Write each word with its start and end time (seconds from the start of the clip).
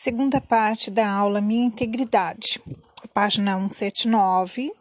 Segunda 0.00 0.40
parte 0.40 0.92
da 0.92 1.10
aula 1.10 1.40
Minha 1.40 1.66
Integridade, 1.66 2.62
página 3.12 3.58
179. 3.58 4.72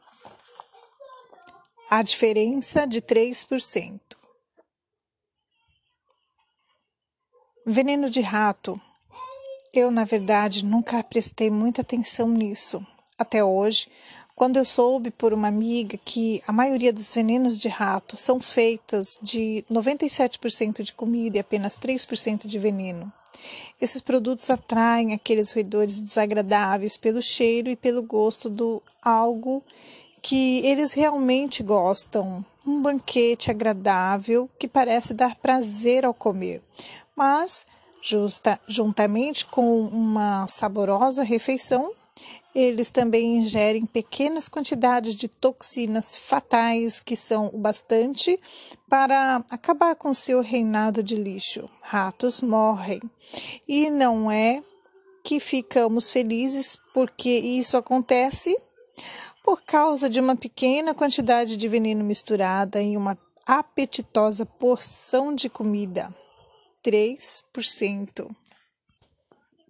A 1.89 2.03
diferença 2.03 2.85
de 2.85 3.01
3%. 3.01 3.99
Veneno 7.65 8.11
de 8.11 8.21
rato. 8.21 8.79
Eu, 9.73 9.89
na 9.89 10.03
verdade, 10.03 10.63
nunca 10.63 11.03
prestei 11.03 11.49
muita 11.49 11.81
atenção 11.81 12.27
nisso. 12.27 12.85
Até 13.17 13.43
hoje, 13.43 13.89
quando 14.35 14.57
eu 14.57 14.65
soube 14.65 15.09
por 15.09 15.33
uma 15.33 15.47
amiga 15.47 15.97
que 15.97 16.43
a 16.47 16.51
maioria 16.51 16.93
dos 16.93 17.11
venenos 17.11 17.57
de 17.57 17.69
rato 17.69 18.15
são 18.17 18.39
feitos 18.39 19.17
de 19.19 19.65
97% 19.67 20.83
de 20.83 20.93
comida 20.93 21.37
e 21.37 21.39
apenas 21.39 21.75
3% 21.75 22.45
de 22.45 22.59
veneno. 22.59 23.11
Esses 23.79 24.01
produtos 24.01 24.49
atraem 24.49 25.13
aqueles 25.13 25.51
roedores 25.51 25.99
desagradáveis 25.99 26.97
pelo 26.97 27.21
cheiro 27.21 27.69
e 27.69 27.75
pelo 27.75 28.01
gosto 28.01 28.49
do 28.49 28.81
algo 29.01 29.63
que 30.21 30.65
eles 30.65 30.93
realmente 30.93 31.61
gostam. 31.63 32.45
Um 32.65 32.81
banquete 32.81 33.49
agradável 33.49 34.49
que 34.59 34.67
parece 34.67 35.13
dar 35.13 35.35
prazer 35.35 36.05
ao 36.05 36.13
comer, 36.13 36.61
mas 37.15 37.65
justa, 38.01 38.59
juntamente 38.67 39.45
com 39.45 39.81
uma 39.81 40.45
saborosa 40.47 41.23
refeição, 41.23 41.93
eles 42.59 42.89
também 42.89 43.37
ingerem 43.37 43.85
pequenas 43.85 44.49
quantidades 44.49 45.13
de 45.13 45.27
toxinas 45.27 46.17
fatais 46.17 46.99
que 46.99 47.15
são 47.15 47.51
o 47.53 47.57
bastante 47.59 48.39
para 48.89 49.45
acabar 49.47 49.95
com 49.95 50.11
seu 50.11 50.41
reinado 50.41 51.03
de 51.03 51.15
lixo. 51.15 51.69
Ratos 51.83 52.41
morrem. 52.41 52.99
E 53.67 53.91
não 53.91 54.31
é 54.31 54.63
que 55.23 55.39
ficamos 55.39 56.09
felizes 56.09 56.75
porque 56.95 57.29
isso 57.29 57.77
acontece 57.77 58.57
por 59.43 59.61
causa 59.61 60.09
de 60.09 60.19
uma 60.19 60.35
pequena 60.35 60.95
quantidade 60.95 61.57
de 61.57 61.67
veneno 61.67 62.03
misturada 62.03 62.81
em 62.81 62.97
uma 62.97 63.15
apetitosa 63.45 64.47
porção 64.47 65.35
de 65.35 65.47
comida. 65.47 66.11
3%. 66.83 68.35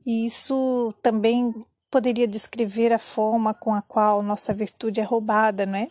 Isso 0.06 0.94
também 1.04 1.54
poderia 1.90 2.28
descrever 2.28 2.92
a 2.92 3.00
forma 3.00 3.54
com 3.54 3.74
a 3.74 3.82
qual 3.82 4.22
nossa 4.22 4.54
virtude 4.54 5.00
é 5.00 5.04
roubada, 5.04 5.66
não 5.66 5.78
é? 5.78 5.90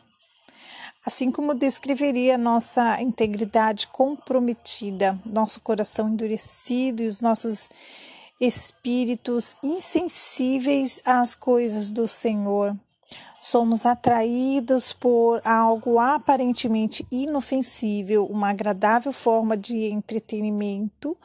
Assim 1.05 1.30
como 1.30 1.55
descreveria 1.55 2.36
nossa 2.36 3.00
integridade 3.00 3.86
comprometida, 3.86 5.19
nosso 5.24 5.61
coração 5.61 6.08
endurecido 6.08 7.02
e 7.02 7.06
os 7.06 7.20
nossos 7.20 7.70
espíritos 8.41 9.58
insensíveis 9.62 11.00
às 11.05 11.34
coisas 11.34 11.91
do 11.91 12.08
Senhor. 12.08 12.77
Somos 13.41 13.87
atraídos 13.87 14.93
por 14.93 15.41
algo 15.47 16.01
aparentemente 16.01 17.07
inofensível, 17.11 18.27
uma 18.27 18.51
agradável 18.51 19.13
forma 19.13 19.57
de 19.57 19.85
entretenimento, 19.85 21.17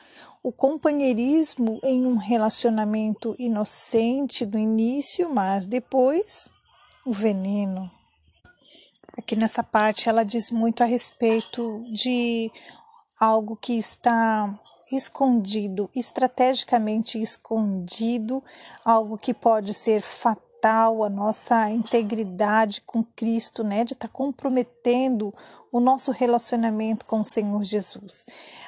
o 0.43 0.51
companheirismo 0.51 1.79
em 1.83 2.05
um 2.05 2.17
relacionamento 2.17 3.35
inocente 3.39 4.45
no 4.45 4.59
início, 4.59 5.33
mas 5.33 5.65
depois 5.65 6.49
o 7.05 7.13
veneno. 7.13 7.89
Aqui 9.17 9.35
nessa 9.35 9.63
parte 9.63 10.07
ela 10.07 10.23
diz 10.23 10.51
muito 10.51 10.83
a 10.83 10.85
respeito 10.85 11.83
de 11.91 12.51
algo 13.19 13.55
que 13.55 13.77
está 13.77 14.59
escondido, 14.91 15.89
estrategicamente 15.95 17.19
escondido, 17.19 18.43
algo 18.83 19.17
que 19.17 19.33
pode 19.33 19.73
ser 19.73 20.01
fatal 20.01 20.50
a 20.67 21.09
nossa 21.09 21.69
integridade 21.69 22.81
com 22.81 23.03
Cristo, 23.03 23.63
né, 23.63 23.83
de 23.83 23.93
estar 23.93 24.07
tá 24.07 24.13
comprometendo 24.13 25.33
o 25.71 25.79
nosso 25.79 26.11
relacionamento 26.11 27.05
com 27.05 27.21
o 27.21 27.25
Senhor 27.25 27.63
Jesus. 27.63 28.25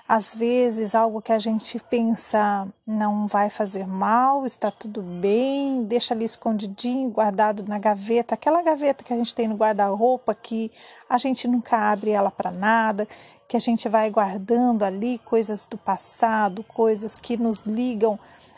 Às 0.07 0.33
vezes, 0.33 0.95
algo 0.95 1.21
que 1.21 1.31
a 1.33 1.39
gente 1.39 1.77
pensa 1.89 2.67
não 2.87 3.27
vai 3.27 3.49
fazer 3.49 3.85
mal, 3.85 4.45
está 4.45 4.71
tudo 4.71 5.01
bem, 5.01 5.83
deixa 5.83 6.13
ali 6.13 6.25
escondidinho, 6.25 7.09
guardado 7.09 7.63
na 7.67 7.77
gaveta, 7.77 8.35
aquela 8.35 8.61
gaveta 8.61 9.03
que 9.03 9.13
a 9.13 9.17
gente 9.17 9.35
tem 9.35 9.47
no 9.47 9.55
guarda-roupa 9.55 10.33
que 10.33 10.71
a 11.09 11.17
gente 11.17 11.47
nunca 11.47 11.77
abre 11.77 12.11
ela 12.11 12.31
para 12.31 12.51
nada, 12.51 13.07
que 13.47 13.57
a 13.57 13.59
gente 13.59 13.87
vai 13.89 14.09
guardando 14.09 14.83
ali 14.83 15.19
coisas 15.19 15.65
do 15.65 15.77
passado, 15.77 16.63
coisas 16.63 17.19
que 17.19 17.37
nos 17.37 17.61
ligam 17.61 18.17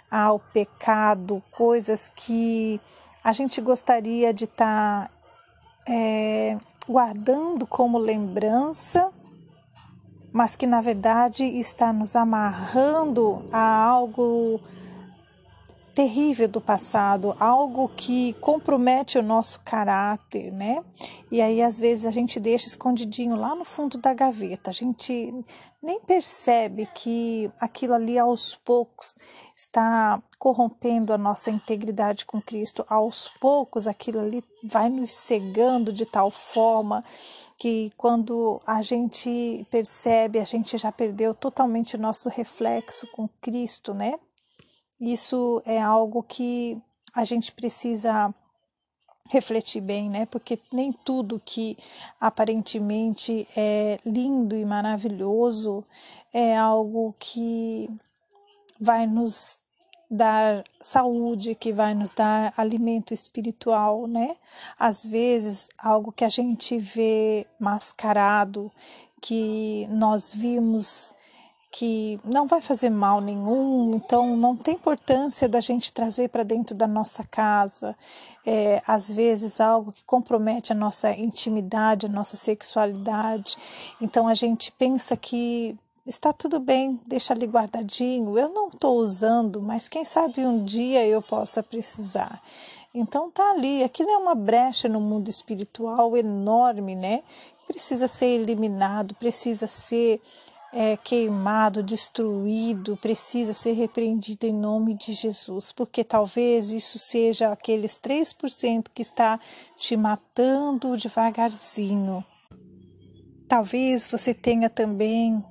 ao 0.09 0.39
pecado, 0.39 1.43
coisas 1.51 2.11
que 2.15 2.79
a 3.25 3.33
gente 3.33 3.59
gostaria 3.59 4.31
de 4.31 4.43
estar 4.43 5.09
tá, 5.09 5.91
é, 5.91 6.59
guardando 6.87 7.65
como 7.65 7.97
lembrança, 7.97 9.11
mas 10.31 10.55
que 10.55 10.67
na 10.67 10.79
verdade 10.79 11.43
está 11.43 11.91
nos 11.91 12.15
amarrando 12.15 13.43
a 13.51 13.83
algo 13.83 14.61
terrível 15.95 16.49
do 16.49 16.59
passado, 16.59 17.33
algo 17.39 17.87
que 17.87 18.33
compromete 18.33 19.17
o 19.17 19.23
nosso 19.23 19.61
caráter, 19.61 20.51
né? 20.51 20.83
E 21.31 21.41
aí 21.41 21.61
às 21.61 21.79
vezes 21.79 22.05
a 22.05 22.11
gente 22.11 22.37
deixa 22.37 22.67
escondidinho 22.67 23.37
lá 23.37 23.55
no 23.55 23.63
fundo 23.63 23.97
da 23.97 24.13
gaveta, 24.13 24.69
a 24.69 24.73
gente 24.73 25.33
nem 25.81 26.01
percebe 26.01 26.85
que 26.93 27.49
aquilo 27.61 27.93
ali 27.93 28.19
aos 28.19 28.55
poucos 28.55 29.15
está 29.55 30.21
corrompendo 30.37 31.13
a 31.13 31.17
nossa 31.17 31.49
integridade 31.49 32.25
com 32.25 32.41
Cristo, 32.41 32.85
aos 32.89 33.29
poucos 33.39 33.87
aquilo 33.87 34.19
ali 34.19 34.43
vai 34.63 34.89
nos 34.89 35.13
cegando 35.13 35.93
de 35.93 36.05
tal 36.05 36.29
forma 36.29 37.03
que 37.57 37.89
quando 37.95 38.59
a 38.67 38.81
gente 38.81 39.65
percebe, 39.71 40.39
a 40.39 40.43
gente 40.43 40.77
já 40.77 40.91
perdeu 40.91 41.33
totalmente 41.33 41.95
o 41.95 41.99
nosso 41.99 42.27
reflexo 42.27 43.07
com 43.13 43.29
Cristo, 43.39 43.93
né? 43.93 44.15
Isso 44.99 45.61
é 45.65 45.81
algo 45.81 46.23
que 46.23 46.81
a 47.13 47.23
gente 47.23 47.51
precisa 47.51 48.33
refletir 49.29 49.81
bem, 49.81 50.09
né? 50.09 50.25
Porque 50.25 50.59
nem 50.71 50.91
tudo 50.91 51.41
que 51.43 51.77
aparentemente 52.19 53.47
é 53.55 53.97
lindo 54.05 54.55
e 54.55 54.65
maravilhoso 54.65 55.83
é 56.33 56.55
algo 56.55 57.15
que 57.19 57.89
vai 58.79 59.07
nos 59.07 59.59
dar 60.09 60.63
saúde, 60.79 61.55
que 61.55 61.73
vai 61.73 61.93
nos 61.95 62.13
dar 62.13 62.53
alimento 62.55 63.13
espiritual, 63.13 64.07
né? 64.07 64.35
Às 64.77 65.05
vezes, 65.05 65.67
algo 65.77 66.11
que 66.11 66.23
a 66.23 66.29
gente 66.29 66.77
vê 66.77 67.47
mascarado, 67.59 68.71
que 69.21 69.87
nós 69.89 70.33
vimos 70.33 71.14
que 71.77 72.17
não 72.23 72.47
vai 72.47 72.61
fazer 72.61 72.89
mal 72.89 73.19
nenhum, 73.19 73.95
então 73.95 74.37
não 74.37 74.55
tem 74.55 74.75
importância 74.75 75.45
da 75.45 75.59
gente 75.59 75.91
trazer 75.91 76.29
para 76.29 76.41
dentro 76.41 76.73
da 76.73 76.87
nossa 76.87 77.21
casa, 77.25 77.93
é, 78.45 78.81
às 78.87 79.11
vezes 79.11 79.59
algo 79.59 79.91
que 79.91 80.01
compromete 80.05 80.71
a 80.71 80.75
nossa 80.75 81.11
intimidade, 81.11 82.05
a 82.05 82.09
nossa 82.09 82.37
sexualidade. 82.37 83.57
Então 83.99 84.25
a 84.25 84.33
gente 84.33 84.71
pensa 84.71 85.17
que 85.17 85.75
está 86.05 86.31
tudo 86.31 86.61
bem, 86.61 86.97
deixa 87.05 87.33
ali 87.33 87.45
guardadinho, 87.45 88.39
eu 88.39 88.47
não 88.47 88.69
estou 88.69 88.95
usando, 88.95 89.61
mas 89.61 89.89
quem 89.89 90.05
sabe 90.05 90.45
um 90.45 90.63
dia 90.63 91.05
eu 91.05 91.21
possa 91.21 91.61
precisar. 91.61 92.41
Então 92.93 93.29
tá 93.29 93.51
ali, 93.51 93.83
aquilo 93.83 94.11
é 94.11 94.17
uma 94.17 94.33
brecha 94.33 94.87
no 94.87 95.01
mundo 95.01 95.29
espiritual 95.29 96.15
enorme, 96.15 96.95
né? 96.95 97.21
Precisa 97.67 98.07
ser 98.07 98.27
eliminado, 98.27 99.13
precisa 99.15 99.67
ser 99.67 100.21
é, 100.73 100.97
queimado, 100.97 101.81
destruído, 101.81 102.97
precisa 102.97 103.53
ser 103.53 103.73
repreendido 103.73 104.45
em 104.45 104.53
nome 104.53 104.93
de 104.95 105.13
Jesus, 105.13 105.71
porque 105.71 106.03
talvez 106.03 106.71
isso 106.71 106.99
seja 106.99 107.51
aqueles 107.51 107.97
3% 107.97 108.87
que 108.93 109.01
está 109.01 109.39
te 109.77 109.95
matando 109.95 110.97
devagarzinho. 110.97 112.23
Talvez 113.47 114.05
você 114.05 114.33
tenha 114.33 114.69
também 114.69 115.43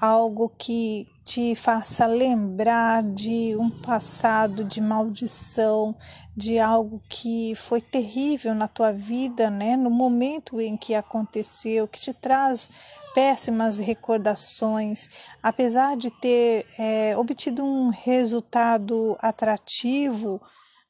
algo 0.00 0.48
que 0.56 1.06
te 1.24 1.54
faça 1.54 2.06
lembrar 2.06 3.02
de 3.02 3.54
um 3.56 3.70
passado 3.70 4.64
de 4.64 4.80
maldição, 4.80 5.94
de 6.36 6.58
algo 6.58 7.00
que 7.08 7.54
foi 7.54 7.80
terrível 7.80 8.54
na 8.54 8.66
tua 8.66 8.92
vida, 8.92 9.48
né? 9.48 9.76
No 9.76 9.90
momento 9.90 10.60
em 10.60 10.76
que 10.76 10.94
aconteceu, 10.94 11.86
que 11.86 12.00
te 12.00 12.12
traz 12.12 12.70
péssimas 13.14 13.78
recordações, 13.78 15.08
apesar 15.42 15.96
de 15.96 16.10
ter 16.10 16.66
é, 16.78 17.16
obtido 17.16 17.64
um 17.64 17.88
resultado 17.88 19.16
atrativo 19.20 20.40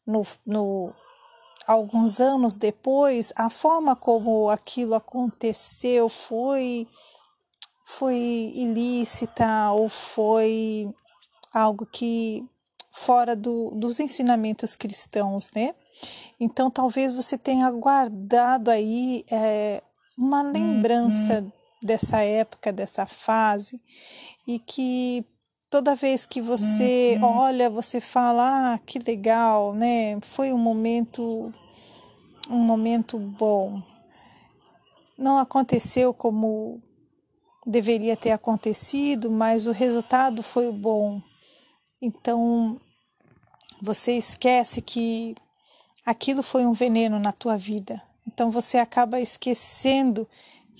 no, 0.06 0.26
no 0.46 0.92
alguns 1.66 2.20
anos 2.20 2.56
depois, 2.56 3.32
a 3.36 3.48
forma 3.48 3.94
como 3.94 4.50
aquilo 4.50 4.94
aconteceu 4.94 6.08
foi 6.08 6.86
foi 7.84 8.16
ilícita 8.54 9.72
ou 9.72 9.88
foi 9.88 10.88
algo 11.52 11.84
que 11.84 12.48
fora 12.92 13.34
do, 13.34 13.70
dos 13.70 13.98
ensinamentos 13.98 14.76
cristãos, 14.76 15.50
né? 15.54 15.74
Então, 16.38 16.70
talvez 16.70 17.12
você 17.12 17.36
tenha 17.36 17.70
guardado 17.70 18.70
aí 18.70 19.24
é, 19.30 19.82
uma 20.16 20.42
lembrança 20.42 21.40
uhum. 21.40 21.52
Dessa 21.82 22.22
época, 22.22 22.72
dessa 22.72 23.06
fase, 23.06 23.80
e 24.46 24.58
que 24.58 25.24
toda 25.68 25.94
vez 25.94 26.26
que 26.26 26.40
você 26.40 27.18
uhum. 27.20 27.24
olha, 27.24 27.70
você 27.70 28.00
fala, 28.00 28.74
ah, 28.74 28.78
que 28.78 28.98
legal, 28.98 29.72
né? 29.72 30.20
Foi 30.20 30.52
um 30.52 30.58
momento, 30.58 31.52
um 32.48 32.58
momento 32.58 33.18
bom. 33.18 33.82
Não 35.16 35.38
aconteceu 35.38 36.12
como 36.12 36.82
deveria 37.66 38.16
ter 38.16 38.32
acontecido, 38.32 39.30
mas 39.30 39.66
o 39.66 39.72
resultado 39.72 40.42
foi 40.42 40.72
bom. 40.72 41.22
Então, 42.00 42.80
você 43.80 44.12
esquece 44.16 44.82
que 44.82 45.34
aquilo 46.04 46.42
foi 46.42 46.66
um 46.66 46.72
veneno 46.72 47.18
na 47.18 47.32
tua 47.32 47.56
vida. 47.56 48.02
Então 48.26 48.50
você 48.50 48.78
acaba 48.78 49.20
esquecendo 49.20 50.28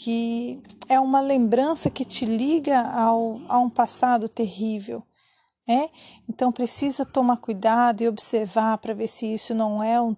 que 0.02 0.62
é 0.88 0.99
uma 0.99 1.20
lembrança 1.20 1.91
que 1.91 2.06
te 2.06 2.25
liga 2.25 2.81
ao, 2.81 3.38
a 3.47 3.58
um 3.58 3.69
passado 3.69 4.31
terrível. 4.31 5.02
Né? 5.69 5.91
Então 6.26 6.50
precisa 6.50 7.05
tomar 7.05 7.37
cuidado 7.37 8.00
e 8.00 8.08
observar 8.08 8.79
para 8.79 8.94
ver 8.94 9.08
se 9.08 9.31
isso 9.31 9.55
não 9.55 9.82
é 9.82 10.00
um, 10.00 10.17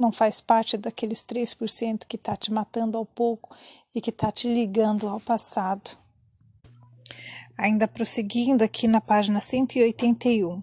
não 0.00 0.10
faz 0.10 0.40
parte 0.40 0.78
daqueles 0.78 1.22
3% 1.22 2.06
que 2.08 2.16
está 2.16 2.34
te 2.34 2.50
matando 2.50 2.96
ao 2.96 3.04
pouco 3.04 3.54
e 3.94 4.00
que 4.00 4.08
está 4.08 4.32
te 4.32 4.48
ligando 4.48 5.06
ao 5.06 5.20
passado. 5.20 5.90
Ainda 7.58 7.86
prosseguindo 7.86 8.64
aqui 8.64 8.88
na 8.88 9.02
página 9.02 9.42
181. 9.42 10.62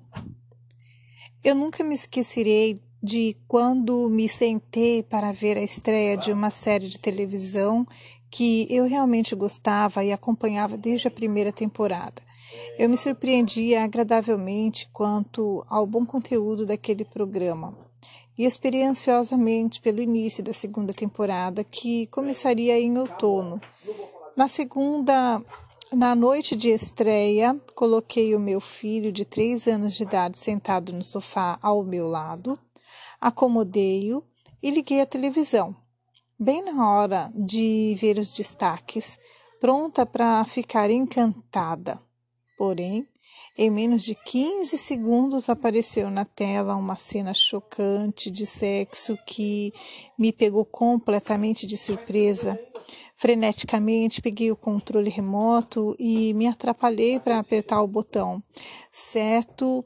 Eu 1.44 1.54
nunca 1.54 1.84
me 1.84 1.94
esquecerei 1.94 2.82
de 3.02 3.38
quando 3.48 4.10
me 4.10 4.28
sentei 4.28 5.04
para 5.04 5.32
ver 5.32 5.56
a 5.56 5.62
estreia 5.62 6.18
de 6.18 6.32
uma 6.32 6.50
série 6.50 6.90
de 6.90 7.00
televisão 7.00 7.86
que 8.30 8.68
eu 8.70 8.88
realmente 8.88 9.36
gostava 9.36 10.04
e 10.04 10.12
acompanhava 10.12 10.78
desde 10.78 11.08
a 11.08 11.12
primeira 11.12 11.52
temporada. 11.52 12.22
Eu 12.78 12.90
me 12.90 12.98
surpreendia 12.98 13.84
agradavelmente 13.84 14.90
quanto 14.92 15.66
ao 15.70 15.86
bom 15.86 16.06
conteúdo 16.06 16.66
daquele 16.66 17.06
programa 17.06 17.78
e 18.38 18.46
esperei 18.46 18.84
ansiosamente 18.84 19.82
pelo 19.82 20.02
início 20.02 20.44
da 20.44 20.54
segunda 20.54 20.94
temporada, 20.94 21.64
que 21.64 22.08
começaria 22.08 22.80
em 22.80 22.98
outono. 22.98 23.60
Na 24.36 24.48
segunda, 24.48 25.44
na 25.92 26.16
noite 26.16 26.56
de 26.56 26.70
estreia, 26.70 27.60
coloquei 27.76 28.34
o 28.34 28.40
meu 28.40 28.62
filho 28.62 29.12
de 29.12 29.26
três 29.26 29.68
anos 29.68 29.96
de 29.96 30.04
idade 30.04 30.40
sentado 30.40 30.94
no 30.94 31.04
sofá 31.04 31.60
ao 31.62 31.84
meu 31.84 32.08
lado 32.08 32.58
acomodei-o 33.20 34.24
e 34.62 34.72
liguei 34.72 35.02
a 35.02 35.06
televisão. 35.06 35.76
Bem 36.42 36.64
na 36.64 36.90
hora 36.90 37.30
de 37.36 37.98
ver 38.00 38.18
os 38.18 38.32
destaques, 38.32 39.20
pronta 39.60 40.06
para 40.06 40.46
ficar 40.46 40.90
encantada. 40.90 42.02
Porém, 42.58 43.06
em 43.58 43.70
menos 43.70 44.04
de 44.04 44.16
15 44.16 44.78
segundos 44.78 45.50
apareceu 45.50 46.10
na 46.10 46.24
tela 46.24 46.78
uma 46.78 46.96
cena 46.96 47.34
chocante 47.34 48.32
de 48.32 48.46
sexo 48.46 49.18
que 49.28 49.74
me 50.18 50.32
pegou 50.32 50.64
completamente 50.64 51.68
de 51.68 51.76
surpresa. 51.76 52.58
Freneticamente 53.18 54.22
peguei 54.22 54.50
o 54.50 54.56
controle 54.56 55.10
remoto 55.10 55.94
e 56.00 56.34
me 56.36 56.48
atrapalhei 56.48 57.20
para 57.20 57.38
apertar 57.38 57.82
o 57.82 57.88
botão 57.88 58.42
certo 58.90 59.84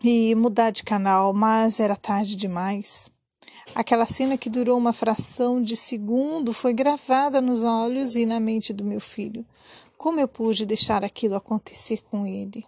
e 0.00 0.32
mudar 0.36 0.70
de 0.70 0.84
canal, 0.84 1.34
mas 1.34 1.80
era 1.80 1.96
tarde 1.96 2.36
demais. 2.36 3.12
Aquela 3.74 4.06
cena 4.06 4.38
que 4.38 4.48
durou 4.48 4.78
uma 4.78 4.92
fração 4.92 5.60
de 5.60 5.76
segundo 5.76 6.52
foi 6.52 6.72
gravada 6.72 7.40
nos 7.40 7.64
olhos 7.64 8.14
e 8.14 8.24
na 8.24 8.38
mente 8.38 8.72
do 8.72 8.84
meu 8.84 9.00
filho. 9.00 9.44
Como 9.98 10.20
eu 10.20 10.28
pude 10.28 10.64
deixar 10.64 11.04
aquilo 11.04 11.34
acontecer 11.34 12.02
com 12.04 12.24
ele? 12.24 12.64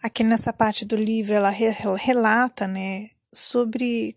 Aqui 0.00 0.22
nessa 0.22 0.52
parte 0.52 0.84
do 0.84 0.94
livro 0.94 1.34
ela 1.34 1.50
relata, 1.50 2.68
né, 2.68 3.10
sobre 3.34 4.16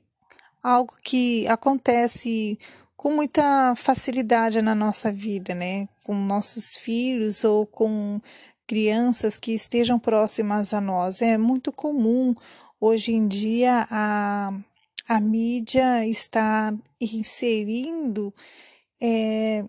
algo 0.61 0.93
que 1.03 1.47
acontece 1.47 2.59
com 2.95 3.11
muita 3.11 3.73
facilidade 3.75 4.61
na 4.61 4.75
nossa 4.75 5.11
vida, 5.11 5.55
né, 5.55 5.89
com 6.03 6.13
nossos 6.13 6.75
filhos 6.75 7.43
ou 7.43 7.65
com 7.65 8.21
crianças 8.67 9.35
que 9.35 9.51
estejam 9.51 9.97
próximas 9.97 10.75
a 10.75 10.81
nós. 10.81 11.23
É 11.23 11.39
muito 11.39 11.71
comum 11.71 12.35
hoje 12.79 13.11
em 13.11 13.27
dia 13.27 13.87
a, 13.89 14.53
a 15.07 15.19
mídia 15.19 16.05
está 16.07 16.73
inserindo 16.99 18.33
é, 19.01 19.63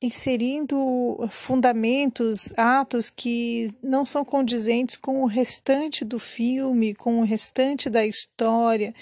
inserindo 0.00 1.28
fundamentos, 1.28 2.52
atos 2.56 3.10
que 3.10 3.72
não 3.82 4.06
são 4.06 4.24
condizentes 4.24 4.96
com 4.96 5.22
o 5.22 5.26
restante 5.26 6.04
do 6.04 6.20
filme, 6.20 6.94
com 6.94 7.20
o 7.20 7.24
restante 7.24 7.90
da 7.90 8.06
história. 8.06 8.94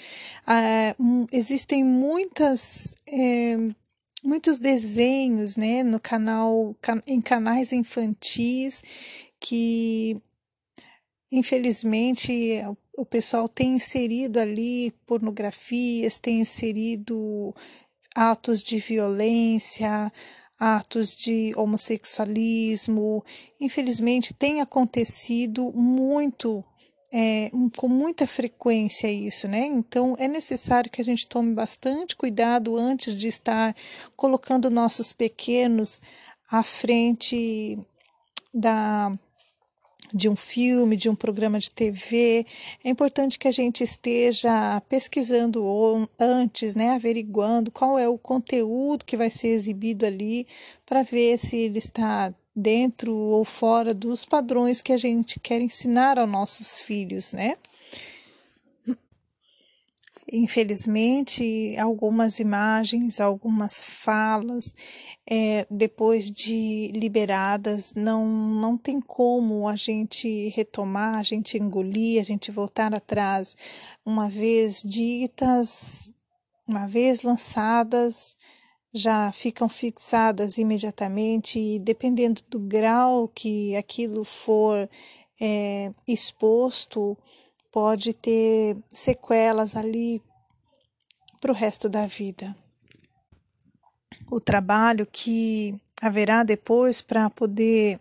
Ah, 0.45 0.95
existem 1.31 1.83
muitas 1.83 2.95
é, 3.07 3.57
muitos 4.23 4.57
desenhos, 4.57 5.55
né, 5.55 5.83
no 5.83 5.99
canal, 5.99 6.75
em 7.05 7.21
canais 7.21 7.71
infantis 7.71 8.83
que 9.39 10.19
infelizmente 11.31 12.63
o 12.97 13.05
pessoal 13.05 13.47
tem 13.47 13.75
inserido 13.75 14.39
ali 14.39 14.91
pornografias, 15.05 16.17
tem 16.17 16.41
inserido 16.41 17.55
atos 18.15 18.63
de 18.63 18.79
violência, 18.79 20.11
atos 20.59 21.15
de 21.15 21.53
homossexualismo. 21.55 23.23
Infelizmente 23.61 24.33
tem 24.33 24.61
acontecido 24.61 25.71
muito 25.73 26.65
é, 27.13 27.51
com 27.77 27.87
muita 27.87 28.25
frequência 28.25 29.07
isso, 29.09 29.47
né? 29.47 29.65
Então 29.67 30.15
é 30.17 30.27
necessário 30.27 30.89
que 30.89 30.99
a 30.99 31.05
gente 31.05 31.27
tome 31.27 31.53
bastante 31.53 32.15
cuidado 32.15 32.75
antes 32.75 33.15
de 33.15 33.27
estar 33.27 33.75
colocando 34.15 34.71
nossos 34.71 35.13
pequenos 35.13 36.01
à 36.49 36.63
frente 36.63 37.77
da 38.51 39.17
de 40.13 40.29
um 40.29 40.35
filme, 40.35 40.95
de 40.95 41.09
um 41.09 41.15
programa 41.15 41.59
de 41.59 41.69
TV. 41.71 42.45
É 42.83 42.89
importante 42.89 43.37
que 43.37 43.47
a 43.47 43.51
gente 43.51 43.83
esteja 43.83 44.81
pesquisando 44.89 46.09
antes, 46.19 46.75
né, 46.75 46.91
averiguando 46.91 47.71
qual 47.71 47.97
é 47.97 48.07
o 48.07 48.17
conteúdo 48.17 49.05
que 49.05 49.17
vai 49.17 49.29
ser 49.29 49.49
exibido 49.49 50.05
ali, 50.05 50.47
para 50.85 51.03
ver 51.03 51.37
se 51.37 51.55
ele 51.57 51.79
está 51.79 52.33
dentro 52.55 53.13
ou 53.13 53.45
fora 53.45 53.93
dos 53.93 54.25
padrões 54.25 54.81
que 54.81 54.91
a 54.91 54.97
gente 54.97 55.39
quer 55.39 55.61
ensinar 55.61 56.17
aos 56.17 56.29
nossos 56.29 56.81
filhos, 56.81 57.31
né? 57.31 57.55
Infelizmente, 60.31 61.73
algumas 61.77 62.39
imagens, 62.39 63.21
algumas 63.21 63.81
falas, 63.81 64.75
é, 65.25 65.65
depois 65.71 66.29
de 66.29 66.91
liberadas, 66.93 67.93
não, 67.95 68.27
não 68.27 68.77
tem 68.77 68.99
como 68.99 69.67
a 69.69 69.75
gente 69.77 70.49
retomar, 70.49 71.15
a 71.15 71.23
gente 71.23 71.57
engolir, 71.57 72.19
a 72.19 72.25
gente 72.25 72.51
voltar 72.51 72.93
atrás. 72.93 73.55
Uma 74.05 74.27
vez 74.27 74.83
ditas, 74.83 76.11
uma 76.67 76.85
vez 76.87 77.21
lançadas, 77.21 78.35
já 78.93 79.31
ficam 79.31 79.69
fixadas 79.69 80.57
imediatamente 80.57 81.59
e 81.59 81.79
dependendo 81.79 82.41
do 82.49 82.59
grau 82.59 83.27
que 83.27 83.75
aquilo 83.75 84.23
for 84.23 84.89
é, 85.39 85.93
exposto, 86.07 87.17
pode 87.77 88.11
ter 88.11 88.75
sequelas 88.91 89.75
ali 89.75 90.19
para 91.39 91.51
o 91.51 91.53
resto 91.53 91.87
da 91.87 92.07
vida. 92.07 92.57
O 94.31 94.41
trabalho 94.41 95.05
que 95.05 95.79
haverá 96.01 96.41
depois 96.41 97.01
para 97.01 97.29
poder 97.29 97.99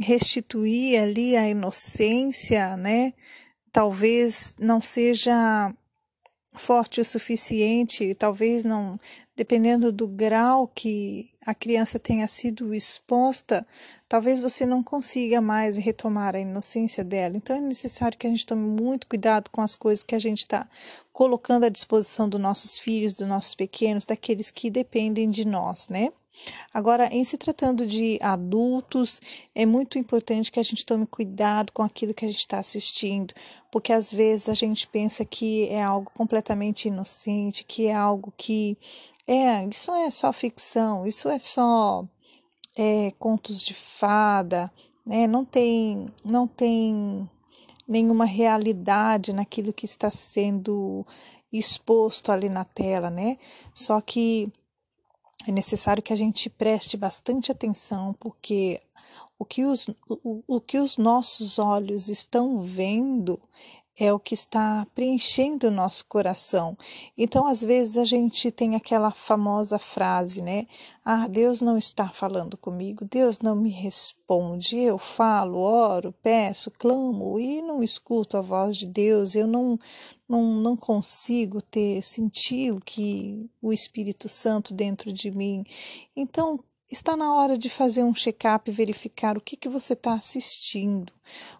restituir 0.00 0.98
ali 0.98 1.36
a 1.36 1.46
inocência, 1.46 2.74
né? 2.78 3.12
Talvez 3.70 4.56
não 4.58 4.80
seja 4.80 5.74
forte 6.54 6.98
o 6.98 7.04
suficiente, 7.04 8.14
talvez 8.14 8.64
não, 8.64 8.98
dependendo 9.38 9.92
do 9.92 10.08
grau 10.08 10.66
que 10.66 11.30
a 11.46 11.54
criança 11.54 11.96
tenha 11.96 12.26
sido 12.26 12.74
exposta, 12.74 13.64
talvez 14.08 14.40
você 14.40 14.66
não 14.66 14.82
consiga 14.82 15.40
mais 15.40 15.78
retomar 15.78 16.34
a 16.34 16.40
inocência 16.40 17.04
dela. 17.04 17.36
Então 17.36 17.54
é 17.54 17.60
necessário 17.60 18.18
que 18.18 18.26
a 18.26 18.30
gente 18.30 18.44
tome 18.44 18.66
muito 18.68 19.06
cuidado 19.06 19.48
com 19.50 19.60
as 19.60 19.76
coisas 19.76 20.02
que 20.02 20.16
a 20.16 20.18
gente 20.18 20.40
está 20.40 20.68
colocando 21.12 21.62
à 21.62 21.68
disposição 21.68 22.28
dos 22.28 22.40
nossos 22.40 22.80
filhos, 22.80 23.12
dos 23.12 23.28
nossos 23.28 23.54
pequenos, 23.54 24.04
daqueles 24.04 24.50
que 24.50 24.70
dependem 24.70 25.30
de 25.30 25.44
nós, 25.44 25.88
né? 25.88 26.12
Agora, 26.74 27.08
em 27.12 27.24
se 27.24 27.36
tratando 27.36 27.86
de 27.86 28.18
adultos, 28.20 29.20
é 29.54 29.64
muito 29.64 29.98
importante 29.98 30.50
que 30.50 30.60
a 30.60 30.62
gente 30.64 30.84
tome 30.84 31.06
cuidado 31.06 31.72
com 31.72 31.82
aquilo 31.82 32.14
que 32.14 32.24
a 32.24 32.28
gente 32.28 32.38
está 32.38 32.58
assistindo, 32.58 33.34
porque 33.70 33.92
às 33.92 34.12
vezes 34.12 34.48
a 34.48 34.54
gente 34.54 34.86
pensa 34.86 35.24
que 35.24 35.68
é 35.68 35.82
algo 35.82 36.10
completamente 36.12 36.88
inocente, 36.88 37.64
que 37.64 37.86
é 37.86 37.94
algo 37.94 38.32
que 38.36 38.76
é, 39.28 39.66
isso 39.66 39.92
é 39.92 40.10
só 40.10 40.32
ficção, 40.32 41.06
isso 41.06 41.28
é 41.28 41.38
só 41.38 42.02
é, 42.74 43.10
contos 43.18 43.62
de 43.62 43.74
fada, 43.74 44.72
né? 45.04 45.26
Não 45.26 45.44
tem, 45.44 46.10
não 46.24 46.48
tem 46.48 47.28
nenhuma 47.86 48.24
realidade 48.24 49.34
naquilo 49.34 49.72
que 49.72 49.84
está 49.84 50.10
sendo 50.10 51.06
exposto 51.52 52.32
ali 52.32 52.48
na 52.48 52.64
tela, 52.64 53.10
né? 53.10 53.36
Só 53.74 54.00
que 54.00 54.50
é 55.46 55.52
necessário 55.52 56.02
que 56.02 56.12
a 56.12 56.16
gente 56.16 56.48
preste 56.48 56.96
bastante 56.96 57.52
atenção, 57.52 58.14
porque 58.18 58.80
o 59.38 59.44
que 59.44 59.64
os, 59.64 59.88
o, 60.08 60.42
o 60.46 60.60
que 60.60 60.78
os 60.78 60.96
nossos 60.96 61.58
olhos 61.58 62.08
estão 62.08 62.62
vendo 62.62 63.38
é 63.98 64.12
o 64.12 64.18
que 64.18 64.34
está 64.34 64.86
preenchendo 64.94 65.68
o 65.68 65.70
nosso 65.70 66.06
coração. 66.06 66.78
Então, 67.16 67.46
às 67.46 67.62
vezes, 67.62 67.96
a 67.96 68.04
gente 68.04 68.50
tem 68.50 68.76
aquela 68.76 69.10
famosa 69.10 69.78
frase, 69.78 70.40
né? 70.40 70.66
Ah, 71.04 71.26
Deus 71.26 71.60
não 71.60 71.76
está 71.76 72.08
falando 72.08 72.56
comigo, 72.56 73.04
Deus 73.04 73.40
não 73.40 73.56
me 73.56 73.70
responde. 73.70 74.78
Eu 74.78 74.98
falo, 74.98 75.58
oro, 75.58 76.14
peço, 76.22 76.70
clamo 76.70 77.40
e 77.40 77.60
não 77.62 77.82
escuto 77.82 78.36
a 78.36 78.40
voz 78.40 78.76
de 78.76 78.86
Deus, 78.86 79.34
eu 79.34 79.46
não, 79.46 79.78
não, 80.28 80.44
não 80.54 80.76
consigo 80.76 81.60
ter, 81.60 82.02
sentir 82.02 82.78
que 82.84 83.50
o 83.60 83.72
Espírito 83.72 84.28
Santo 84.28 84.74
dentro 84.74 85.12
de 85.12 85.30
mim. 85.30 85.64
Então, 86.14 86.60
Está 86.90 87.14
na 87.14 87.34
hora 87.34 87.58
de 87.58 87.68
fazer 87.68 88.02
um 88.02 88.14
check-up 88.14 88.70
e 88.70 88.72
verificar 88.72 89.36
o 89.36 89.42
que, 89.42 89.58
que 89.58 89.68
você 89.68 89.92
está 89.92 90.14
assistindo. 90.14 91.12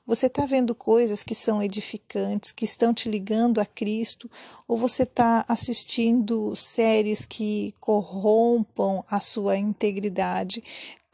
Você 0.07 0.25
está 0.25 0.47
vendo 0.47 0.75
coisas 0.75 1.23
que 1.23 1.35
são 1.35 1.63
edificantes, 1.63 2.51
que 2.51 2.65
estão 2.65 2.95
te 2.95 3.11
ligando 3.11 3.61
a 3.61 3.67
Cristo, 3.67 4.31
ou 4.67 4.79
você 4.79 5.03
está 5.03 5.45
assistindo 5.47 6.57
séries 6.57 7.27
que 7.27 7.75
corrompam 7.79 9.05
a 9.07 9.21
sua 9.21 9.59
integridade? 9.59 10.65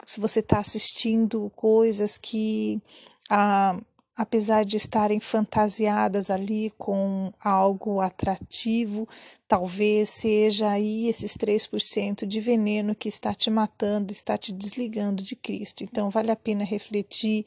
Se 0.05 0.21
você 0.21 0.39
está 0.39 0.59
assistindo 0.59 1.51
coisas 1.53 2.17
que 2.17 2.81
ah, 3.29 3.77
apesar 4.15 4.63
de 4.63 4.77
estarem 4.77 5.19
fantasiadas 5.19 6.29
ali 6.29 6.71
com 6.77 7.33
algo 7.39 7.99
atrativo, 7.99 9.07
talvez 9.47 10.09
seja 10.09 10.69
aí 10.69 11.09
esses 11.09 11.35
3% 11.35 12.25
de 12.25 12.39
veneno 12.39 12.95
que 12.95 13.09
está 13.09 13.33
te 13.33 13.49
matando, 13.49 14.13
está 14.13 14.37
te 14.37 14.53
desligando 14.53 15.21
de 15.21 15.35
Cristo. 15.35 15.83
Então, 15.83 16.09
vale 16.09 16.31
a 16.31 16.35
pena 16.35 16.63
refletir 16.63 17.45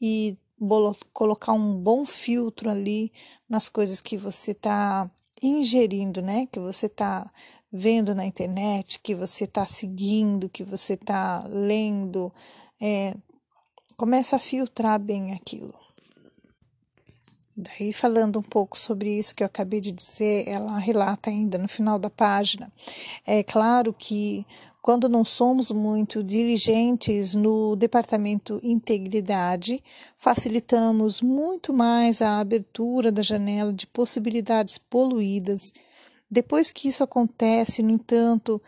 e 0.00 0.38
colocar 1.12 1.52
um 1.52 1.74
bom 1.74 2.06
filtro 2.06 2.70
ali 2.70 3.12
nas 3.48 3.68
coisas 3.68 4.00
que 4.00 4.16
você 4.16 4.52
está 4.52 5.10
ingerindo, 5.42 6.22
né? 6.22 6.46
Que 6.46 6.60
você 6.60 6.86
está 6.86 7.30
vendo 7.72 8.14
na 8.14 8.24
internet, 8.24 9.00
que 9.00 9.16
você 9.16 9.44
está 9.44 9.66
seguindo, 9.66 10.48
que 10.48 10.62
você 10.62 10.94
está 10.94 11.44
lendo. 11.48 12.32
É, 12.80 13.16
começa 13.96 14.36
a 14.36 14.38
filtrar 14.38 15.00
bem 15.00 15.32
aquilo. 15.32 15.74
Daí, 17.56 17.92
falando 17.92 18.40
um 18.40 18.42
pouco 18.42 18.76
sobre 18.76 19.16
isso 19.16 19.34
que 19.34 19.42
eu 19.42 19.46
acabei 19.46 19.80
de 19.80 19.92
dizer, 19.92 20.48
ela 20.48 20.76
relata 20.78 21.30
ainda 21.30 21.56
no 21.56 21.68
final 21.68 22.00
da 22.00 22.10
página. 22.10 22.72
É 23.24 23.44
claro 23.44 23.94
que 23.96 24.44
quando 24.82 25.08
não 25.08 25.24
somos 25.24 25.70
muito 25.70 26.22
diligentes 26.22 27.34
no 27.34 27.76
departamento 27.76 28.60
integridade, 28.62 29.82
facilitamos 30.18 31.22
muito 31.22 31.72
mais 31.72 32.20
a 32.20 32.38
abertura 32.40 33.12
da 33.12 33.22
janela 33.22 33.72
de 33.72 33.86
possibilidades 33.86 34.76
poluídas. 34.76 35.72
Depois 36.30 36.72
que 36.72 36.88
isso 36.88 37.04
acontece, 37.04 37.82
no 37.82 37.92
entanto, 37.92 38.60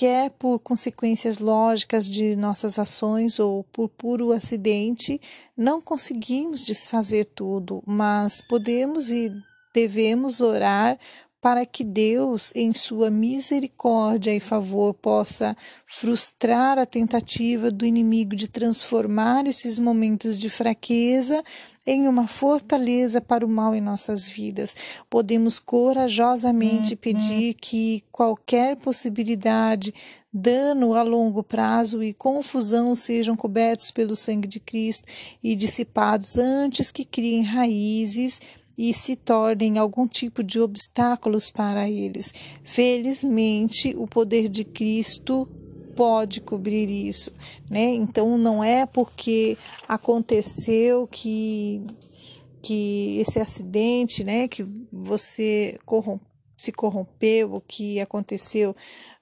quer 0.00 0.30
por 0.30 0.58
consequências 0.60 1.36
lógicas 1.36 2.08
de 2.08 2.34
nossas 2.34 2.78
ações 2.78 3.38
ou 3.38 3.62
por 3.64 3.90
puro 3.90 4.32
acidente, 4.32 5.20
não 5.54 5.82
conseguimos 5.82 6.64
desfazer 6.64 7.26
tudo, 7.26 7.82
mas 7.86 8.40
podemos 8.40 9.10
e 9.10 9.30
devemos 9.74 10.40
orar 10.40 10.98
para 11.40 11.64
que 11.64 11.82
Deus, 11.82 12.52
em 12.54 12.74
sua 12.74 13.10
misericórdia 13.10 14.34
e 14.34 14.40
favor, 14.40 14.92
possa 14.92 15.56
frustrar 15.86 16.78
a 16.78 16.84
tentativa 16.84 17.70
do 17.70 17.86
inimigo 17.86 18.36
de 18.36 18.46
transformar 18.46 19.46
esses 19.46 19.78
momentos 19.78 20.38
de 20.38 20.50
fraqueza 20.50 21.42
em 21.86 22.06
uma 22.06 22.28
fortaleza 22.28 23.20
para 23.22 23.44
o 23.44 23.48
mal 23.48 23.74
em 23.74 23.80
nossas 23.80 24.28
vidas. 24.28 24.76
Podemos 25.08 25.58
corajosamente 25.58 26.92
uhum. 26.92 26.98
pedir 26.98 27.54
que 27.54 28.04
qualquer 28.12 28.76
possibilidade, 28.76 29.94
dano 30.32 30.94
a 30.94 31.02
longo 31.02 31.42
prazo 31.42 32.02
e 32.02 32.12
confusão 32.12 32.94
sejam 32.94 33.34
cobertos 33.34 33.90
pelo 33.90 34.14
sangue 34.14 34.46
de 34.46 34.60
Cristo 34.60 35.08
e 35.42 35.56
dissipados 35.56 36.36
antes 36.36 36.92
que 36.92 37.04
criem 37.04 37.42
raízes 37.42 38.40
e 38.82 38.94
se 38.94 39.14
tornem 39.14 39.76
algum 39.76 40.08
tipo 40.08 40.42
de 40.42 40.58
obstáculos 40.58 41.50
para 41.50 41.86
eles. 41.86 42.32
Felizmente, 42.64 43.94
o 43.94 44.06
poder 44.06 44.48
de 44.48 44.64
Cristo 44.64 45.46
pode 45.94 46.40
cobrir 46.40 46.88
isso, 46.88 47.30
né? 47.70 47.90
Então 47.90 48.38
não 48.38 48.64
é 48.64 48.86
porque 48.86 49.58
aconteceu 49.86 51.06
que 51.06 51.82
que 52.62 53.18
esse 53.18 53.38
acidente, 53.38 54.24
né, 54.24 54.48
que 54.48 54.66
você 54.90 55.78
se 56.56 56.72
corrompeu, 56.72 57.54
o 57.54 57.60
que 57.60 58.00
aconteceu 58.00 58.76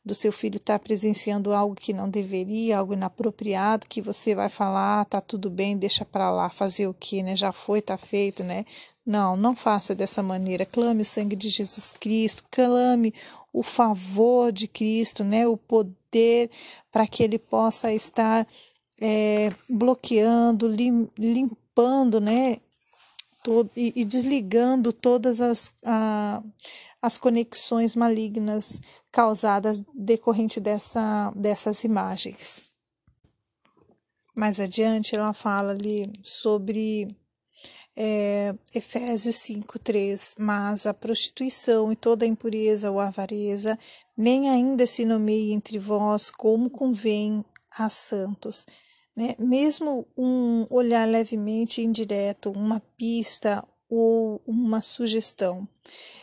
do 0.04 0.14
seu 0.14 0.32
filho 0.32 0.56
estar 0.56 0.78
tá 0.78 0.84
presenciando 0.84 1.52
algo 1.52 1.74
que 1.74 1.92
não 1.92 2.08
deveria, 2.08 2.78
algo 2.78 2.94
inapropriado, 2.94 3.86
que 3.88 4.02
você 4.02 4.34
vai 4.34 4.48
falar, 4.48 5.00
ah, 5.00 5.04
tá 5.04 5.20
tudo 5.20 5.50
bem, 5.50 5.76
deixa 5.76 6.04
para 6.04 6.30
lá, 6.30 6.48
fazer 6.50 6.88
o 6.88 6.94
que, 6.94 7.22
né? 7.22 7.36
Já 7.36 7.52
foi, 7.52 7.80
tá 7.80 7.96
feito, 7.96 8.42
né? 8.42 8.64
Não, 9.08 9.38
não 9.38 9.56
faça 9.56 9.94
dessa 9.94 10.22
maneira. 10.22 10.66
Clame 10.66 11.00
o 11.00 11.04
sangue 11.04 11.34
de 11.34 11.48
Jesus 11.48 11.92
Cristo, 11.92 12.44
clame 12.50 13.14
o 13.54 13.62
favor 13.62 14.52
de 14.52 14.68
Cristo, 14.68 15.24
né? 15.24 15.46
O 15.46 15.56
poder 15.56 16.50
para 16.92 17.06
que 17.06 17.22
ele 17.22 17.38
possa 17.38 17.90
estar 17.90 18.46
é, 19.00 19.50
bloqueando, 19.66 20.68
lim, 20.68 21.08
limpando, 21.16 22.20
né? 22.20 22.58
Todo, 23.42 23.70
e, 23.74 23.94
e, 23.96 24.04
desligando 24.04 24.92
todas 24.92 25.40
as, 25.40 25.72
a, 25.82 26.42
as 27.00 27.16
conexões 27.16 27.96
malignas 27.96 28.78
causadas 29.10 29.82
decorrente 29.94 30.60
dessa, 30.60 31.32
dessas 31.34 31.82
imagens. 31.82 32.60
Mais 34.34 34.60
adiante, 34.60 35.16
ela 35.16 35.32
fala 35.32 35.70
ali 35.70 36.12
sobre 36.22 37.08
é, 38.00 38.54
Efésios 38.72 39.34
5, 39.36 39.76
3. 39.80 40.36
Mas 40.38 40.86
a 40.86 40.94
prostituição 40.94 41.92
e 41.92 41.96
toda 41.96 42.24
a 42.24 42.28
impureza 42.28 42.90
ou 42.92 43.00
avareza 43.00 43.76
nem 44.16 44.48
ainda 44.48 44.86
se 44.86 45.04
nomeie 45.04 45.52
entre 45.52 45.78
vós 45.78 46.30
como 46.30 46.70
convém 46.70 47.44
a 47.76 47.88
santos. 47.88 48.64
Né? 49.16 49.34
Mesmo 49.36 50.06
um 50.16 50.64
olhar 50.70 51.08
levemente 51.08 51.82
indireto, 51.82 52.52
uma 52.52 52.80
pista 52.96 53.64
ou 53.88 54.40
uma 54.47 54.83
sugestão. 54.83 55.66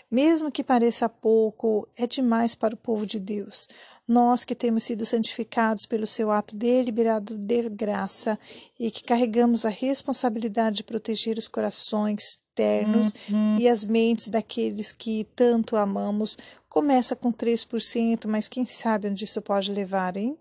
Mesmo 0.10 0.52
que 0.52 0.64
pareça 0.64 1.10
pouco, 1.10 1.88
é 1.98 2.06
demais 2.06 2.54
para 2.54 2.76
o 2.76 2.78
povo 2.78 3.06
de 3.06 3.20
Deus. 3.20 3.68
Nós 4.08 4.44
que 4.44 4.54
temos 4.54 4.84
sido 4.84 5.06
santificados 5.06 5.86
pelo 5.86 6.06
seu 6.06 6.30
ato 6.30 6.56
deliberado 6.56 7.36
de 7.36 7.70
graça 7.70 8.38
e 8.80 8.92
que 8.92 9.04
carregamos 9.04 9.66
a 9.66 9.70
responsabilidade 9.70 10.78
de 10.78 10.84
proteger 10.84 11.38
os 11.38 11.48
corações 11.48 12.40
ternos 12.54 13.14
uhum. 13.30 13.60
e 13.60 13.68
as 13.68 13.84
mentes 13.84 14.28
daqueles 14.28 14.92
que 14.92 15.28
tanto 15.36 15.76
amamos, 15.76 16.38
começa 16.70 17.16
com 17.16 17.32
3%, 17.34 18.28
mas 18.28 18.48
quem 18.48 18.66
sabe 18.66 19.10
onde 19.10 19.26
isso 19.26 19.42
pode 19.42 19.72
levar, 19.72 20.16
hein? 20.16 20.38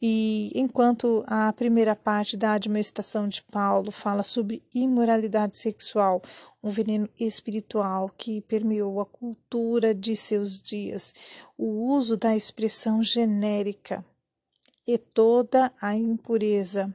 E 0.00 0.52
enquanto 0.54 1.24
a 1.26 1.52
primeira 1.52 1.96
parte 1.96 2.36
da 2.36 2.52
admoestação 2.52 3.26
de 3.26 3.42
Paulo 3.42 3.90
fala 3.90 4.22
sobre 4.22 4.62
imoralidade 4.72 5.56
sexual, 5.56 6.22
um 6.62 6.70
veneno 6.70 7.08
espiritual 7.18 8.08
que 8.16 8.40
permeou 8.42 9.00
a 9.00 9.06
cultura 9.06 9.92
de 9.92 10.14
seus 10.14 10.62
dias, 10.62 11.12
o 11.56 11.92
uso 11.92 12.16
da 12.16 12.36
expressão 12.36 13.02
genérica 13.02 14.04
e 14.86 14.96
toda 14.96 15.72
a 15.80 15.96
impureza, 15.96 16.94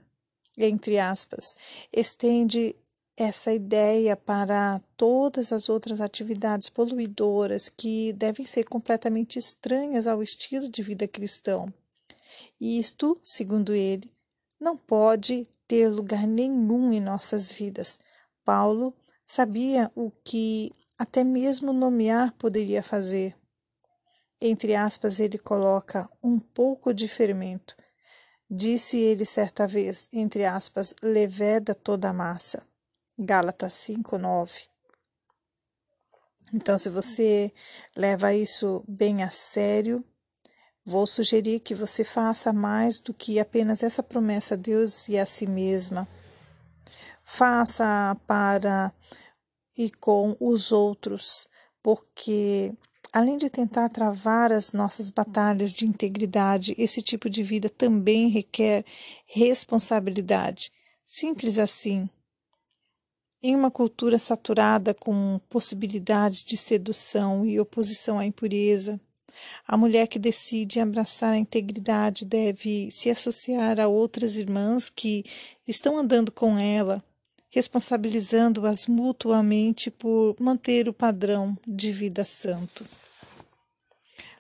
entre 0.57 0.98
aspas, 0.98 1.57
estende 1.91 2.74
essa 3.17 3.53
ideia 3.53 4.15
para 4.15 4.81
todas 4.95 5.51
as 5.51 5.67
outras 5.67 6.00
atividades 6.00 6.69
poluidoras 6.69 7.67
que 7.67 8.13
devem 8.13 8.45
ser 8.45 8.63
completamente 8.63 9.38
estranhas 9.38 10.07
ao 10.07 10.24
estilo 10.24 10.69
de 10.69 10.81
vida 10.81 11.07
cristão. 11.07 11.72
Isto, 12.59 13.19
segundo 13.23 13.73
ele, 13.73 14.11
não 14.59 14.77
pode 14.77 15.47
ter 15.67 15.89
lugar 15.89 16.27
nenhum 16.27 16.93
em 16.93 16.99
nossas 16.99 17.51
vidas. 17.51 17.99
Paulo 18.43 18.93
sabia 19.25 19.91
o 19.95 20.11
que 20.23 20.71
até 20.97 21.23
mesmo 21.23 21.73
nomear 21.73 22.33
poderia 22.37 22.83
fazer. 22.83 23.35
Entre 24.39 24.75
aspas, 24.75 25.19
ele 25.19 25.37
coloca 25.37 26.09
um 26.21 26.37
pouco 26.37 26.93
de 26.93 27.07
fermento. 27.07 27.75
Disse 28.49 28.99
ele 28.99 29.25
certa 29.25 29.65
vez, 29.65 30.07
entre 30.11 30.45
aspas, 30.45 30.93
leveda 31.01 31.73
toda 31.73 32.09
a 32.09 32.13
massa. 32.13 32.61
Gálatas 33.17 33.73
5, 33.73 34.17
9. 34.17 34.53
Então, 36.53 36.77
se 36.77 36.89
você 36.89 37.51
leva 37.95 38.33
isso 38.33 38.83
bem 38.87 39.23
a 39.23 39.29
sério, 39.29 40.03
vou 40.85 41.07
sugerir 41.07 41.59
que 41.59 41.73
você 41.73 42.03
faça 42.03 42.51
mais 42.51 42.99
do 42.99 43.13
que 43.13 43.39
apenas 43.39 43.83
essa 43.83 44.03
promessa 44.03 44.55
a 44.55 44.57
Deus 44.57 45.07
e 45.07 45.17
a 45.17 45.25
si 45.25 45.47
mesma. 45.47 46.07
Faça 47.23 48.17
para 48.27 48.93
e 49.77 49.89
com 49.89 50.35
os 50.39 50.71
outros, 50.71 51.47
porque 51.81 52.73
além 53.11 53.37
de 53.37 53.49
tentar 53.49 53.89
travar 53.89 54.51
as 54.51 54.71
nossas 54.71 55.09
batalhas 55.09 55.73
de 55.73 55.85
integridade, 55.85 56.75
esse 56.77 57.01
tipo 57.01 57.29
de 57.29 57.43
vida 57.43 57.69
também 57.69 58.29
requer 58.29 58.83
responsabilidade. 59.25 60.71
Simples 61.07 61.57
assim. 61.59 62.09
Em 63.41 63.55
uma 63.55 63.69
cultura 63.69 64.17
saturada 64.17 64.93
com 64.93 65.39
possibilidades 65.49 66.43
de 66.43 66.55
sedução 66.55 67.45
e 67.45 67.59
oposição 67.59 68.17
à 68.17 68.25
impureza, 68.25 68.99
a 69.67 69.77
mulher 69.77 70.07
que 70.07 70.19
decide 70.19 70.79
abraçar 70.79 71.33
a 71.33 71.38
integridade 71.38 72.25
deve 72.25 72.89
se 72.91 73.09
associar 73.09 73.79
a 73.79 73.88
outras 73.88 74.35
irmãs 74.35 74.89
que 74.89 75.23
estão 75.67 75.97
andando 75.97 76.31
com 76.31 76.57
ela, 76.57 77.03
responsabilizando-as 77.50 78.88
mutuamente 78.88 79.91
por 79.91 80.35
manter 80.39 80.89
o 80.89 80.93
padrão 80.93 81.57
de 81.67 81.91
vida 81.91 82.25
santo. 82.25 82.85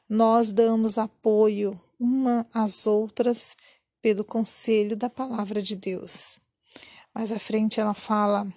Nós 0.09 0.51
damos 0.51 0.97
apoio 0.97 1.79
uma 1.99 2.45
às 2.53 2.85
outras 2.85 3.55
pelo 4.01 4.23
conselho 4.25 4.97
da 4.97 5.09
palavra 5.09 5.61
de 5.61 5.75
Deus. 5.75 6.37
Mais 7.15 7.31
à 7.31 7.39
frente 7.39 7.79
ela 7.79 7.93
fala 7.93 8.51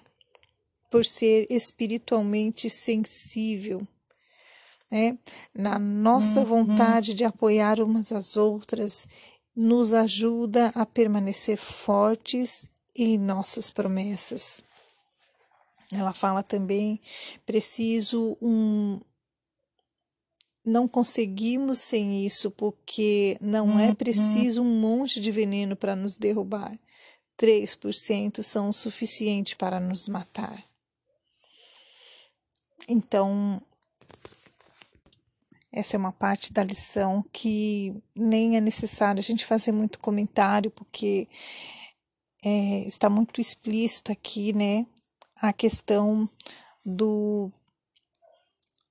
por 0.90 1.04
ser 1.04 1.46
espiritualmente 1.50 2.70
sensível, 2.70 3.86
né? 4.90 5.18
Na 5.54 5.78
nossa 5.78 6.40
uhum. 6.40 6.46
vontade 6.46 7.14
de 7.14 7.24
apoiar 7.24 7.80
umas 7.80 8.12
às 8.12 8.36
outras, 8.36 9.06
nos 9.54 9.92
ajuda 9.92 10.70
a 10.74 10.84
permanecer 10.84 11.56
fortes 11.56 12.68
em 12.94 13.18
nossas 13.18 13.70
promessas. 13.70 14.62
Ela 15.92 16.12
fala 16.12 16.42
também 16.42 17.00
preciso 17.44 18.36
um 18.40 19.00
não 20.64 20.88
conseguimos 20.88 21.78
sem 21.78 22.26
isso, 22.26 22.50
porque 22.50 23.38
não 23.40 23.78
é 23.78 23.88
uhum. 23.88 23.94
preciso 23.94 24.62
um 24.62 24.80
monte 24.80 25.20
de 25.20 25.30
veneno 25.30 25.76
para 25.76 25.94
nos 25.94 26.16
derrubar. 26.16 26.76
3% 27.38 28.42
são 28.42 28.70
o 28.70 28.72
suficiente 28.72 29.54
para 29.54 29.78
nos 29.78 30.08
matar. 30.08 30.64
Então, 32.88 33.62
essa 35.76 35.94
é 35.94 35.98
uma 35.98 36.10
parte 36.10 36.54
da 36.54 36.64
lição 36.64 37.22
que 37.30 37.94
nem 38.14 38.56
é 38.56 38.60
necessário 38.62 39.20
a 39.20 39.22
gente 39.22 39.44
fazer 39.44 39.72
muito 39.72 39.98
comentário, 39.98 40.70
porque 40.70 41.28
é, 42.42 42.80
está 42.88 43.10
muito 43.10 43.42
explícito 43.42 44.10
aqui, 44.10 44.54
né, 44.54 44.86
a 45.36 45.52
questão 45.52 46.28
do 46.84 47.52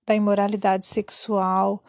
da 0.06 0.14
imoralidade 0.14 0.86
sexual, 0.86 1.84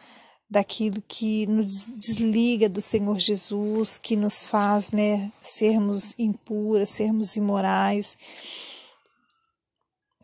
daquilo 0.49 1.03
que 1.07 1.45
nos 1.45 1.89
desliga 1.89 2.67
do 2.67 2.81
Senhor 2.81 3.19
Jesus, 3.19 3.99
que 3.99 4.15
nos 4.15 4.43
faz, 4.43 4.89
né, 4.89 5.31
sermos 5.43 6.17
impuras, 6.17 6.89
sermos 6.89 7.35
imorais 7.35 8.17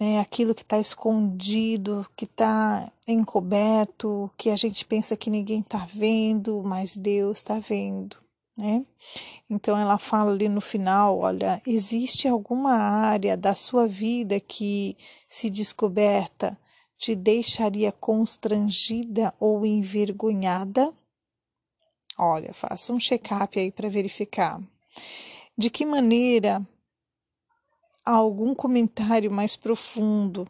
né, 0.04 0.20
aquilo 0.20 0.54
que 0.54 0.64
está 0.64 0.78
escondido, 0.78 2.06
que 2.14 2.26
está 2.26 2.92
encoberto, 3.08 4.30
que 4.38 4.50
a 4.50 4.56
gente 4.58 4.84
pensa 4.84 5.16
que 5.16 5.30
ninguém 5.30 5.62
está 5.62 5.86
vendo, 5.86 6.62
mas 6.62 6.98
Deus 6.98 7.38
está 7.38 7.58
vendo. 7.58 8.18
Né? 8.58 8.86
Então 9.50 9.78
ela 9.78 9.98
fala 9.98 10.32
ali 10.32 10.50
no 10.50 10.60
final, 10.60 11.20
olha, 11.20 11.62
existe 11.66 12.28
alguma 12.28 12.74
área 12.74 13.38
da 13.38 13.56
sua 13.56 13.88
vida 13.88 14.42
que, 14.42 14.98
se 15.30 15.50
descoberta, 15.50 16.60
te 16.98 17.16
deixaria 17.16 17.92
constrangida 17.94 19.34
ou 19.40 19.66
envergonhada? 19.66 20.94
Olha, 22.18 22.54
faça 22.54 22.92
um 22.92 23.00
check-up 23.00 23.58
aí 23.58 23.72
para 23.72 23.88
verificar. 23.88 24.62
De 25.58 25.70
que 25.70 25.86
maneira 25.86 26.62
algum 28.06 28.54
comentário 28.54 29.32
mais 29.32 29.56
profundo, 29.56 30.48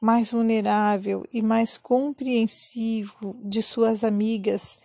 mais 0.00 0.32
vulnerável 0.32 1.24
e 1.32 1.42
mais 1.42 1.76
compreensivo 1.76 3.36
de 3.42 3.62
suas 3.62 4.04
amigas 4.04 4.78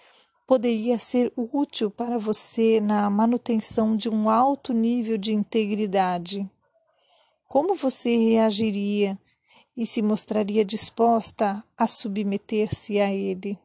poderia 0.46 1.00
ser 1.00 1.32
útil 1.36 1.90
para 1.90 2.18
você 2.18 2.80
na 2.80 3.10
manutenção 3.10 3.96
de 3.96 4.10
um 4.10 4.30
alto 4.30 4.74
nível 4.74 5.18
de 5.18 5.34
integridade? 5.34 6.50
Como 7.48 7.76
você 7.76 8.16
reagiria 8.16 9.18
e 9.76 9.86
se 9.86 10.02
mostraria 10.02 10.66
disposta 10.66 11.64
a 11.78 11.88
submeter-se 11.88 13.00
a 13.00 13.12
ele? 13.12 13.58